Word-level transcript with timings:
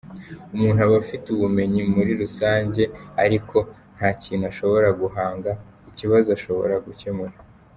Umuntu 0.53 0.79
aba 0.85 0.95
afite 1.03 1.25
ubumenyi 1.35 1.81
muri 1.93 2.11
rusange 2.21 2.83
ariko 3.23 3.57
nta 3.95 4.09
kintu 4.21 4.45
ashobora 4.51 4.87
guhanga, 5.01 5.49
ikibazo 5.89 6.27
ashobora 6.37 6.75
gukemura. 6.87 7.33